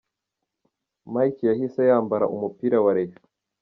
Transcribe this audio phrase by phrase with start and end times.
[1.11, 3.27] Mike yahise yambara umupira wa Rayons.